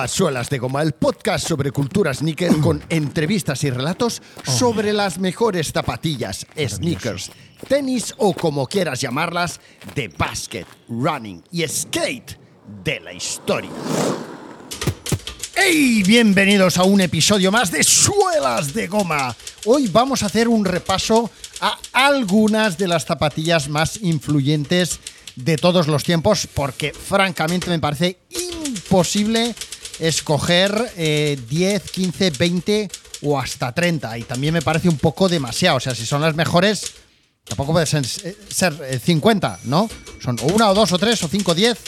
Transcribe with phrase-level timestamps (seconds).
[0.00, 5.18] A Suelas de Goma, el podcast sobre cultura sneaker con entrevistas y relatos sobre las
[5.18, 7.30] mejores zapatillas, sneakers,
[7.68, 9.60] tenis o como quieras llamarlas,
[9.94, 12.38] de basket, running y skate
[12.82, 13.68] de la historia.
[15.54, 16.02] ¡Hey!
[16.06, 19.36] Bienvenidos a un episodio más de Suelas de Goma.
[19.66, 24.98] Hoy vamos a hacer un repaso a algunas de las zapatillas más influyentes
[25.36, 29.54] de todos los tiempos, porque francamente me parece imposible
[30.00, 32.88] escoger 10, 15, 20
[33.22, 34.18] o hasta 30.
[34.18, 35.76] Y también me parece un poco demasiado.
[35.76, 36.92] O sea, si son las mejores,
[37.44, 39.88] tampoco puede ser, ser 50, ¿no?
[40.22, 41.78] Son una o dos o tres o cinco o diez.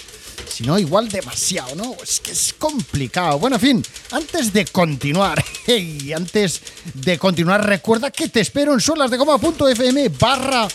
[0.48, 1.96] Si no, igual demasiado, ¿no?
[2.02, 3.38] Es que es complicado.
[3.38, 6.62] Bueno, en fin, antes de continuar, hey, antes
[6.94, 10.68] de continuar, recuerda que te espero en suelasdegoma.fm barra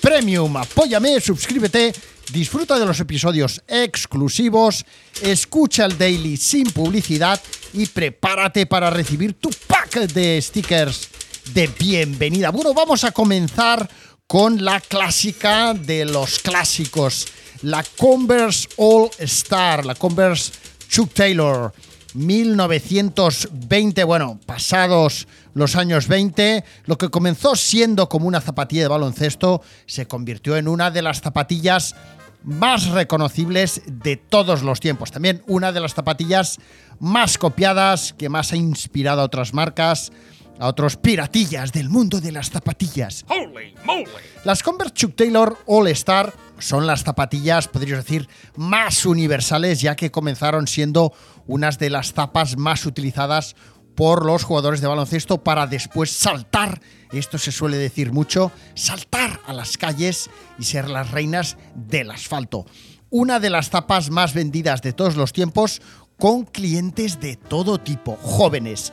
[0.00, 0.56] premium.
[0.56, 1.92] Apóyame, suscríbete,
[2.32, 4.84] disfruta de los episodios exclusivos,
[5.22, 7.40] escucha el daily sin publicidad
[7.72, 11.08] y prepárate para recibir tu pack de stickers
[11.52, 12.50] de bienvenida.
[12.50, 13.88] Bueno, vamos a comenzar
[14.26, 17.26] con la clásica de los clásicos
[17.62, 20.52] la Converse All Star, la Converse
[20.88, 21.72] Chuck Taylor.
[22.16, 29.62] 1920, bueno, pasados los años 20, lo que comenzó siendo como una zapatilla de baloncesto
[29.86, 31.94] se convirtió en una de las zapatillas
[32.42, 35.10] más reconocibles de todos los tiempos.
[35.10, 36.58] También una de las zapatillas
[37.00, 40.12] más copiadas, que más ha inspirado a otras marcas,
[40.58, 43.24] a otros piratillas del mundo de las zapatillas.
[43.28, 44.06] Holy moly.
[44.44, 50.10] Las Converse Chuck Taylor All Star son las zapatillas, podríamos decir, más universales, ya que
[50.10, 51.12] comenzaron siendo
[51.46, 53.56] unas de las zapas más utilizadas
[53.94, 56.80] por los jugadores de baloncesto para después saltar,
[57.12, 62.66] esto se suele decir mucho, saltar a las calles y ser las reinas del asfalto.
[63.08, 65.80] Una de las zapas más vendidas de todos los tiempos
[66.18, 68.92] con clientes de todo tipo, jóvenes,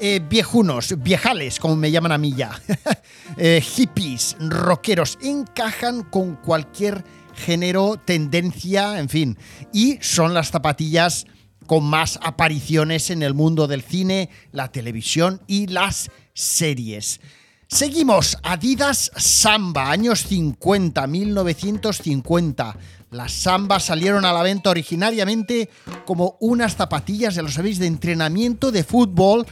[0.00, 2.60] eh, viejunos, viejales, como me llaman a mí ya,
[3.36, 9.38] eh, hippies, rockeros, encajan con cualquier género, tendencia, en fin,
[9.72, 11.26] y son las zapatillas
[11.66, 17.20] con más apariciones en el mundo del cine, la televisión y las series.
[17.68, 22.76] Seguimos, Adidas Samba, años 50, 1950.
[23.14, 25.70] Las Samba salieron a la venta originariamente
[26.04, 29.46] como unas zapatillas, ya lo sabéis, de entrenamiento de fútbol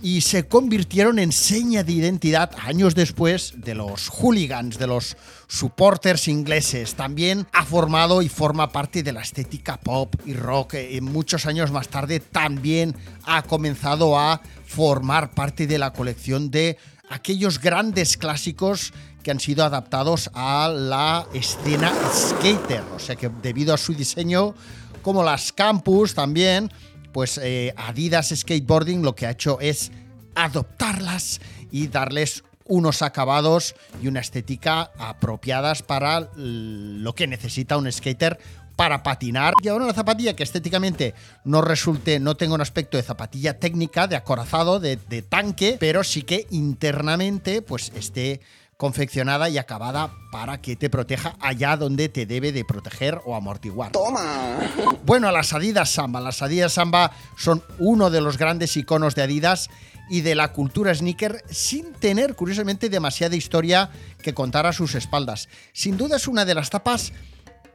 [0.00, 6.26] y se convirtieron en seña de identidad años después de los hooligans, de los supporters
[6.26, 6.94] ingleses.
[6.94, 10.76] También ha formado y forma parte de la estética pop y rock.
[11.02, 16.78] Muchos años más tarde también ha comenzado a formar parte de la colección de
[17.10, 18.94] aquellos grandes clásicos
[19.26, 22.84] que han sido adaptados a la escena skater.
[22.94, 24.54] O sea que debido a su diseño,
[25.02, 26.70] como las campus también,
[27.10, 29.90] pues eh, Adidas Skateboarding lo que ha hecho es
[30.36, 31.40] adoptarlas
[31.72, 38.38] y darles unos acabados y una estética apropiadas para lo que necesita un skater
[38.76, 39.54] para patinar.
[39.60, 44.06] Y ahora una zapatilla que estéticamente no resulte, no tenga un aspecto de zapatilla técnica,
[44.06, 48.40] de acorazado, de, de tanque, pero sí que internamente pues esté
[48.76, 53.92] confeccionada y acabada para que te proteja allá donde te debe de proteger o amortiguar.
[53.92, 54.58] Toma.
[55.04, 56.20] Bueno, las Adidas Samba.
[56.20, 59.70] Las Adidas Samba son uno de los grandes iconos de Adidas
[60.08, 63.90] y de la cultura sneaker sin tener, curiosamente, demasiada historia
[64.22, 65.48] que contar a sus espaldas.
[65.72, 67.12] Sin duda es una de las tapas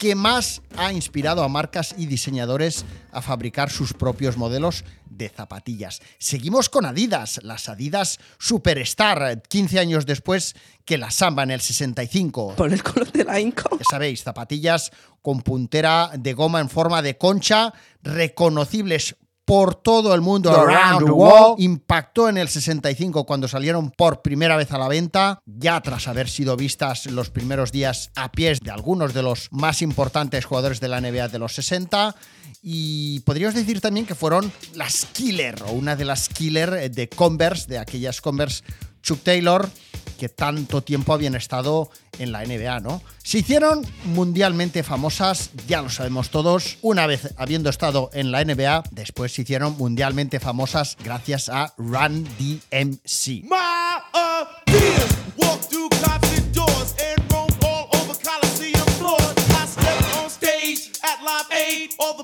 [0.02, 6.02] que más ha inspirado a marcas y diseñadores a fabricar sus propios modelos de zapatillas.
[6.18, 12.56] Seguimos con Adidas, las Adidas Superstar, 15 años después que la Samba en el 65.
[12.56, 13.78] Por el color de la Inco.
[13.78, 14.90] Ya sabéis, zapatillas
[15.22, 21.12] con puntera de goma en forma de concha, reconocibles por todo el mundo, around the
[21.12, 21.60] world.
[21.60, 26.30] Impactó en el 65 cuando salieron por primera vez a la venta, ya tras haber
[26.30, 30.88] sido vistas los primeros días a pies de algunos de los más importantes jugadores de
[30.88, 32.16] la NBA de los 60.
[32.64, 37.68] Y podríamos decir también que fueron las killer, o una de las killer de Converse,
[37.68, 38.64] de aquellas Converse
[39.02, 39.70] Chuck Taylor,
[40.20, 41.90] que tanto tiempo habían estado
[42.20, 43.02] en la NBA, ¿no?
[43.24, 48.84] Se hicieron mundialmente famosas, ya lo sabemos todos, una vez habiendo estado en la NBA,
[48.92, 53.46] después se hicieron mundialmente famosas gracias a Run DMC.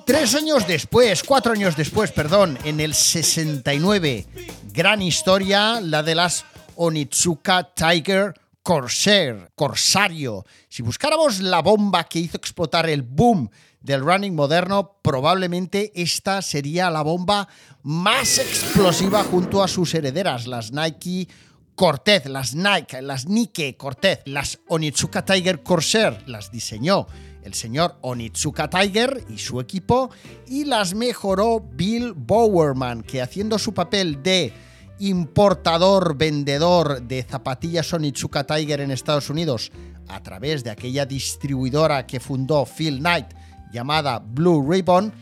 [0.06, 4.26] Tres años después, cuatro años después, perdón, en el 69,
[4.72, 6.46] gran historia, la de las
[6.78, 8.34] Onitsuka Tiger
[8.64, 10.46] Corsair, Corsario.
[10.68, 13.50] Si buscáramos la bomba que hizo explotar el boom
[13.82, 17.48] del running moderno, probablemente esta sería la bomba
[17.84, 21.28] más explosiva junto a sus herederas, las Nike
[21.76, 27.08] Cortez, las Nike, las Nike Cortez, las Onitsuka Tiger Corsair, las diseñó
[27.44, 30.10] el señor Onitsuka Tiger y su equipo
[30.48, 34.52] y las mejoró Bill Bowerman, que haciendo su papel de
[35.00, 39.72] importador, vendedor de zapatillas Onitsuka Tiger en Estados Unidos
[40.08, 43.28] a través de aquella distribuidora que fundó Phil Knight
[43.72, 45.14] llamada Blue Ribbon,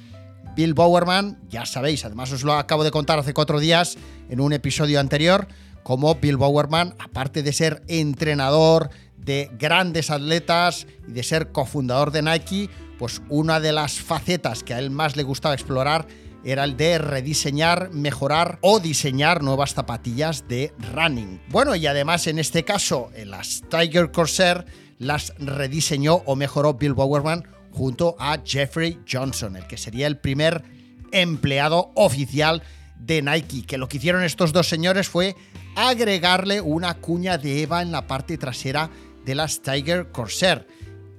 [0.55, 3.97] Bill Bowerman, ya sabéis, además os lo acabo de contar hace cuatro días
[4.29, 5.47] en un episodio anterior,
[5.83, 12.21] como Bill Bowerman, aparte de ser entrenador de grandes atletas y de ser cofundador de
[12.21, 16.07] Nike, pues una de las facetas que a él más le gustaba explorar
[16.45, 21.41] era el de rediseñar, mejorar o diseñar nuevas zapatillas de running.
[21.49, 24.65] Bueno, y además en este caso, las Tiger Corsair
[24.99, 30.63] las rediseñó o mejoró Bill Bowerman junto a Jeffrey Johnson, el que sería el primer
[31.11, 32.61] empleado oficial
[32.99, 33.65] de Nike.
[33.65, 35.35] Que lo que hicieron estos dos señores fue
[35.75, 38.91] agregarle una cuña de Eva en la parte trasera
[39.25, 40.67] de las Tiger Corsair.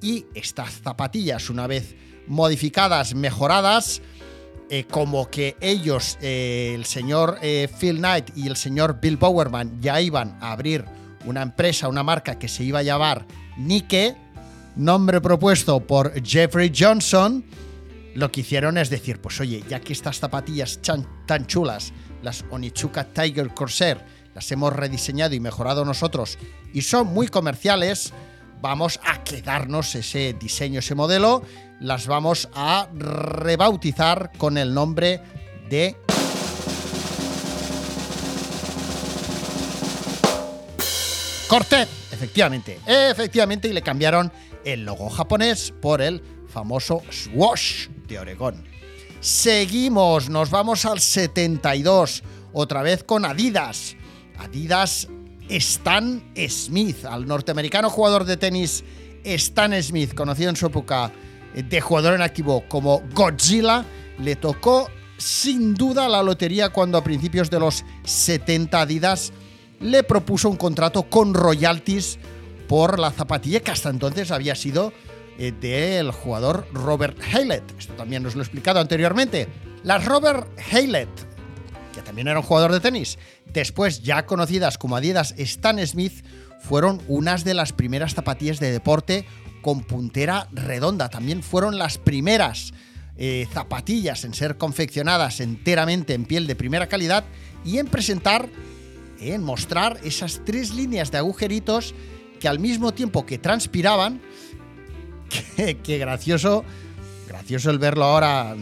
[0.00, 1.96] Y estas zapatillas, una vez
[2.29, 4.02] modificadas, mejoradas,
[4.69, 9.81] eh, como que ellos, eh, el señor eh, Phil Knight y el señor Bill Bowerman,
[9.81, 10.85] ya iban a abrir
[11.25, 13.27] una empresa, una marca que se iba a llamar
[13.57, 14.17] Nike,
[14.75, 17.45] nombre propuesto por Jeffrey Johnson,
[18.15, 21.93] lo que hicieron es decir, pues oye, ya que estas zapatillas tan chulas,
[22.23, 23.99] las Onitsuka Tiger Corsair,
[24.35, 26.39] las hemos rediseñado y mejorado nosotros
[26.73, 28.13] y son muy comerciales,
[28.61, 31.43] vamos a quedarnos ese diseño, ese modelo,
[31.81, 35.20] las vamos a rebautizar con el nombre
[35.69, 35.97] de
[41.49, 44.32] Cortez, efectivamente, efectivamente, y le cambiaron
[44.64, 48.64] el logo japonés por el famoso Swoosh de Oregón.
[49.20, 53.97] Seguimos, nos vamos al 72, otra vez con Adidas.
[54.38, 55.08] Adidas
[55.48, 58.84] Stan Smith, al norteamericano jugador de tenis
[59.25, 61.12] Stan Smith, conocido en su época
[61.54, 63.84] de jugador en activo como Godzilla,
[64.19, 64.88] le tocó
[65.19, 69.32] sin duda la lotería cuando a principios de los 70 Adidas
[69.81, 72.19] le propuso un contrato con royalties
[72.69, 74.93] por la zapatilla que hasta entonces había sido
[75.38, 77.62] eh, del jugador Robert Haylett.
[77.78, 79.48] Esto también nos lo he explicado anteriormente.
[79.82, 81.08] Las Robert Haylett,
[81.96, 86.22] que también era un jugador de tenis, después ya conocidas como Adidas Stan Smith,
[86.60, 89.25] fueron unas de las primeras zapatillas de deporte
[89.62, 91.08] con puntera redonda.
[91.08, 92.75] También fueron las primeras
[93.16, 97.25] eh, zapatillas en ser confeccionadas enteramente en piel de primera calidad
[97.64, 98.50] y en presentar,
[99.19, 101.94] en mostrar esas tres líneas de agujeritos
[102.40, 104.20] que al mismo tiempo que transpiraban,
[105.56, 106.62] que, que gracioso,
[107.26, 108.54] gracioso el verlo ahora,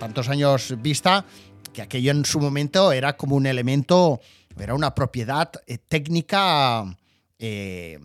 [0.00, 1.24] tantos años vista,
[1.72, 4.20] que aquello en su momento era como un elemento,
[4.58, 6.84] era una propiedad eh, técnica
[7.38, 7.98] eh,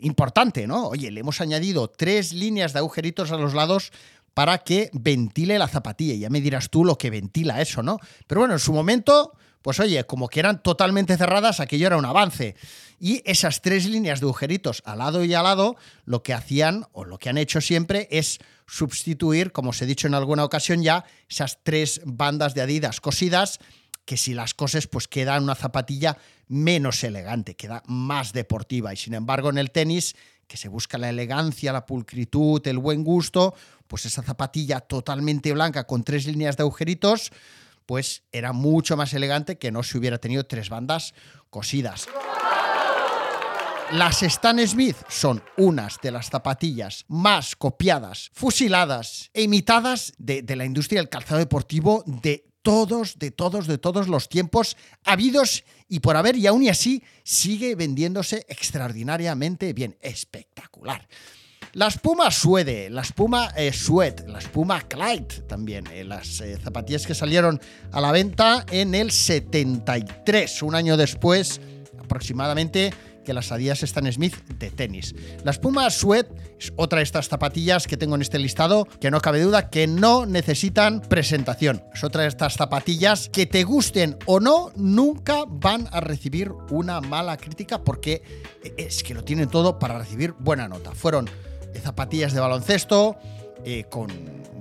[0.00, 0.88] importante, ¿no?
[0.88, 3.92] Oye, le hemos añadido tres líneas de agujeritos a los lados
[4.34, 6.14] para que ventile la zapatilla.
[6.14, 7.98] Ya me dirás tú lo que ventila eso, ¿no?
[8.26, 9.32] Pero bueno, en su momento,
[9.66, 12.54] pues oye, como que eran totalmente cerradas, aquello era un avance.
[13.00, 17.04] Y esas tres líneas de agujeritos al lado y al lado, lo que hacían, o
[17.04, 21.04] lo que han hecho siempre, es sustituir, como os he dicho en alguna ocasión ya,
[21.28, 23.58] esas tres bandas de Adidas cosidas,
[24.04, 28.92] que si las coses, pues queda una zapatilla menos elegante, queda más deportiva.
[28.92, 30.14] Y sin embargo, en el tenis,
[30.46, 33.52] que se busca la elegancia, la pulcritud, el buen gusto,
[33.88, 37.32] pues esa zapatilla totalmente blanca con tres líneas de agujeritos,
[37.86, 41.14] pues era mucho más elegante que no si hubiera tenido tres bandas
[41.50, 42.08] cosidas.
[43.92, 50.56] Las Stan Smith son unas de las zapatillas más copiadas, fusiladas e imitadas de, de
[50.56, 56.00] la industria del calzado deportivo de todos, de todos, de todos los tiempos habidos y
[56.00, 61.06] por haber, y aún y así sigue vendiéndose extraordinariamente bien, espectacular.
[61.76, 63.70] La espuma Suede, la espuma eh,
[64.26, 67.60] la espuma Clyde también, eh, las eh, zapatillas que salieron
[67.92, 71.60] a la venta en el 73, un año después
[72.00, 72.94] aproximadamente
[73.26, 75.14] que las Adidas Stan Smith de tenis.
[75.44, 76.26] La espuma Sweat
[76.58, 79.86] es otra de estas zapatillas que tengo en este listado que no cabe duda que
[79.86, 81.84] no necesitan presentación.
[81.92, 87.02] Es otra de estas zapatillas que te gusten o no, nunca van a recibir una
[87.02, 88.22] mala crítica porque
[88.78, 90.92] es que lo tienen todo para recibir buena nota.
[90.92, 93.16] Fueron eh, zapatillas de baloncesto
[93.64, 94.08] eh, con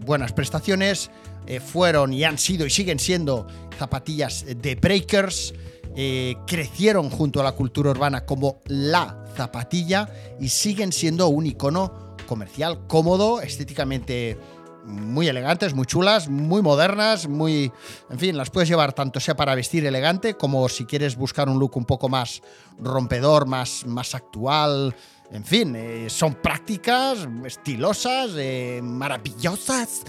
[0.06, 1.12] buenas prestaciones,
[1.48, 3.46] eh, fueron y han sido y siguen siendo
[3.78, 5.54] zapatillas de breakers,
[5.96, 12.16] eh, crecieron junto a la cultura urbana como la zapatilla y siguen siendo un icono
[12.26, 14.38] comercial, cómodo, estéticamente
[14.86, 17.72] muy elegantes, muy chulas, muy modernas, muy...
[18.10, 21.60] En fin, las puedes llevar tanto sea para vestir elegante como si quieres buscar un
[21.60, 22.42] look un poco más
[22.78, 24.96] rompedor, más, más actual.
[25.32, 30.04] En fin, eh, son prácticas, estilosas, eh, maravillosas.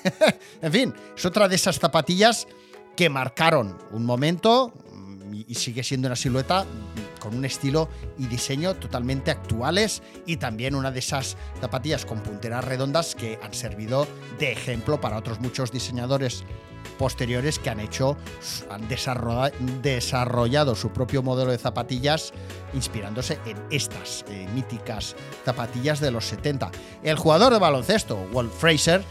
[0.62, 2.46] en fin, es otra de esas zapatillas
[2.96, 6.64] que marcaron un momento mm, y- sigue siendo una silueta
[7.22, 7.88] con un estilo
[8.18, 13.54] y diseño totalmente actuales y también una de esas zapatillas con punteras redondas que han
[13.54, 16.42] servido de ejemplo para otros muchos diseñadores
[16.98, 18.16] posteriores que han hecho,
[18.70, 19.52] han desarrolla-
[19.82, 22.32] desarrollado su propio modelo de zapatillas
[22.74, 25.14] inspirándose en estas eh, míticas
[25.44, 26.70] zapatillas de los 70.
[27.02, 29.02] El jugador de baloncesto, Walt Fraser,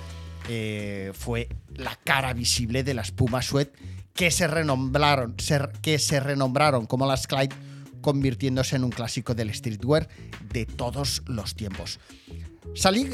[0.50, 3.70] eh, fue la cara visible de las Puma Sweat
[4.14, 5.36] que se renombraron,
[5.82, 7.56] que se renombraron como las Clyde,
[8.02, 10.08] convirtiéndose en un clásico del streetwear
[10.52, 12.00] de todos los tiempos.
[12.76, 13.12] Salí-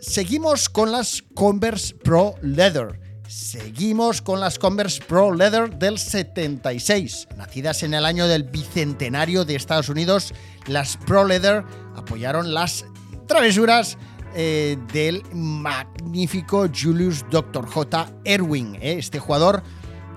[0.00, 3.00] seguimos con las Converse Pro Leather.
[3.28, 7.28] Seguimos con las Converse Pro Leather del 76.
[7.36, 10.34] Nacidas en el año del bicentenario de Estados Unidos,
[10.66, 11.64] las Pro Leather
[11.96, 12.84] apoyaron las
[13.26, 13.96] travesuras
[14.34, 17.66] eh, del magnífico Julius Dr.
[17.66, 18.12] J.
[18.24, 19.62] Erwin, eh, este jugador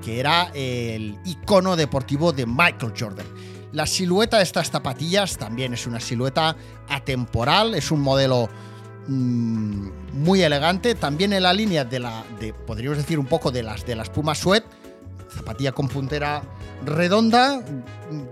[0.03, 3.25] que era el icono deportivo de Michael Jordan.
[3.75, 6.55] La silueta de estas zapatillas también es una silueta
[6.87, 8.47] atemporal, es un modelo
[9.05, 13.63] mm, muy elegante, también en la línea de la, de, podríamos decir un poco de
[13.63, 14.63] las de las Puma Sweat,
[15.29, 16.41] zapatilla con puntera
[16.85, 17.61] redonda,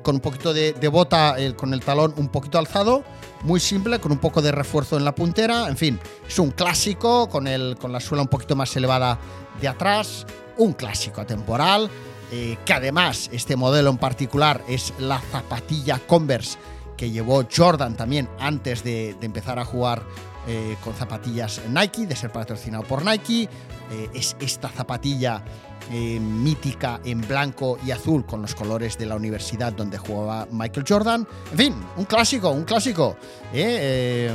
[0.02, 3.04] con un poquito de, de bota, eh, con el talón un poquito alzado,
[3.42, 7.28] muy simple, con un poco de refuerzo en la puntera, en fin, es un clásico,
[7.28, 9.20] con, el, con la suela un poquito más elevada
[9.60, 11.90] de atrás, un clásico atemporal,
[12.32, 16.58] eh, que además este modelo en particular es la zapatilla Converse
[16.98, 20.04] que llevó Jordan también antes de, empezar a jugar
[20.48, 23.50] eh, con zapatillas Nike, de ser patrocinado por Nike.
[23.92, 25.44] Eh, es esta zapatilla
[25.92, 31.28] mítica en blanco y azul con los colores de la universidad donde jugaba Michael Jordan.
[31.52, 33.18] En fin, un clásico, un clásico.
[33.52, 34.32] que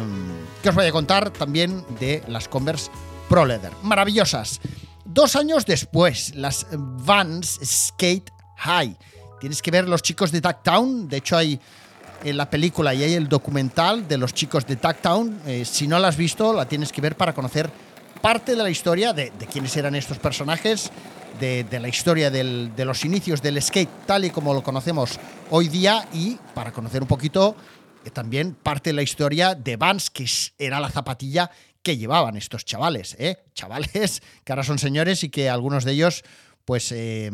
[0.68, 2.90] os voy a contar también de las Converse
[3.30, 3.72] Pro Leather.
[3.82, 4.60] Maravillosas.
[5.18, 8.96] Dos años después, las Vans Skate High.
[9.40, 11.08] Tienes que ver los chicos de Ducktown.
[11.08, 11.58] De hecho, hay
[12.22, 15.40] en la película y hay el documental de los chicos de Ducktown.
[15.44, 17.68] Eh, si no la has visto, la tienes que ver para conocer
[18.22, 20.92] parte de la historia de, quiénes eran estos personajes,
[21.40, 25.18] de, la historia de los inicios del skate tal y como lo conocemos
[25.50, 27.56] hoy día y para conocer un poquito
[28.04, 30.26] eh, también parte de la historia de Vans, que
[30.58, 31.50] era la zapatilla
[31.82, 33.38] que llevaban estos chavales, ¿eh?
[33.54, 36.24] Chavales que ahora son señores y que algunos de ellos
[36.68, 37.30] pues eh,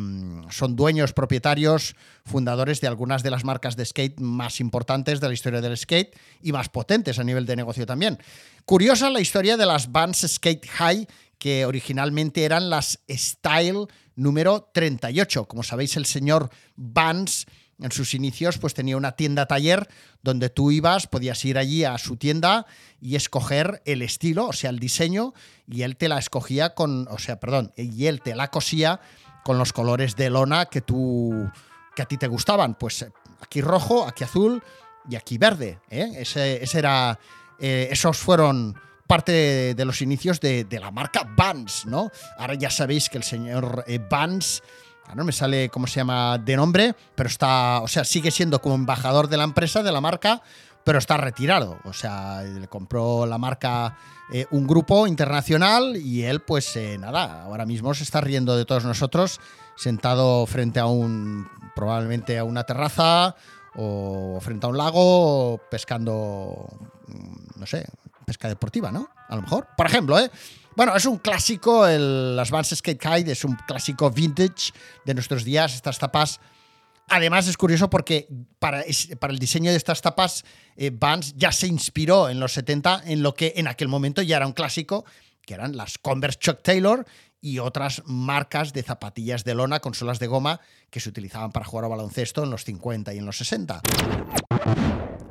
[0.50, 5.34] son dueños, propietarios, fundadores de algunas de las marcas de skate más importantes de la
[5.34, 8.20] historia del skate y más potentes a nivel de negocio también.
[8.64, 15.46] Curiosa la historia de las Vans Skate High, que originalmente eran las Style número 38.
[15.46, 17.46] Como sabéis, el señor Vans
[17.80, 19.88] en sus inicios pues tenía una tienda taller
[20.22, 22.66] donde tú ibas, podías ir allí a su tienda
[23.00, 25.34] y escoger el estilo, o sea, el diseño,
[25.66, 29.00] y él te la escogía con, o sea, perdón, y él te la cosía
[29.44, 31.50] con los colores de lona que tú
[31.94, 33.06] que a ti te gustaban, pues
[33.40, 34.62] aquí rojo, aquí azul
[35.08, 36.10] y aquí verde, ¿eh?
[36.16, 37.18] Ese, ese era
[37.60, 38.74] eh, esos fueron
[39.06, 42.10] parte de, de los inicios de, de la marca Vans, ¿no?
[42.38, 44.62] Ahora ya sabéis que el señor eh, Vans
[45.04, 48.60] Ahora no me sale cómo se llama de nombre, pero está, o sea, sigue siendo
[48.60, 50.42] como embajador de la empresa, de la marca,
[50.84, 51.78] pero está retirado.
[51.84, 53.96] O sea, le compró la marca
[54.32, 58.64] eh, un grupo internacional y él, pues eh, nada, ahora mismo se está riendo de
[58.64, 59.40] todos nosotros,
[59.76, 63.36] sentado frente a un, probablemente a una terraza
[63.76, 66.68] o frente a un lago, pescando,
[67.08, 67.86] mm, no sé,
[68.24, 69.08] pesca deportiva, ¿no?
[69.28, 69.68] A lo mejor.
[69.76, 70.30] Por ejemplo, ¿eh?
[70.76, 74.72] Bueno, es un clásico, el, Vans Skate Kite es un clásico vintage
[75.04, 76.40] de nuestros días, estas tapas.
[77.08, 78.26] Además es curioso porque
[78.58, 78.82] para,
[79.20, 80.44] para el diseño de estas tapas,
[80.76, 80.90] eh,
[81.36, 84.52] ya se inspiró en los 70 en lo que en aquel momento ya era un
[84.52, 85.04] clásico,
[85.46, 87.06] que eran las Converse Chuck Taylor
[87.44, 91.66] y otras marcas de zapatillas de lona con suelas de goma que se utilizaban para
[91.66, 93.82] jugar a baloncesto en los 50 y en los 60.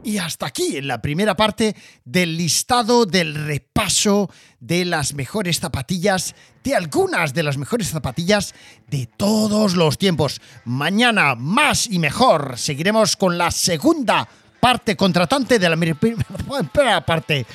[0.04, 4.30] Y hasta aquí en la primera parte del listado del repaso
[4.60, 8.54] de las mejores zapatillas, de algunas de las mejores zapatillas
[8.90, 10.40] de todos los tiempos.
[10.66, 14.30] Mañana más y mejor seguiremos con la segunda
[14.60, 17.48] parte contratante de la primera parte.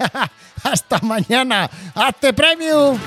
[0.62, 1.68] hasta mañana.
[1.94, 2.98] ¡Hazte premium!